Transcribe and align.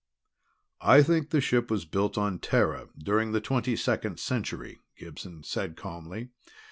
"I 0.81 1.03
think 1.03 1.29
the 1.29 1.39
ship 1.39 1.69
was 1.69 1.85
built 1.85 2.17
on 2.17 2.39
Terra 2.39 2.89
during 2.97 3.33
the 3.33 3.39
Twenty 3.39 3.75
second 3.75 4.19
Century," 4.19 4.79
Gibson 4.97 5.43
said 5.43 5.77
calmly. 5.77 6.29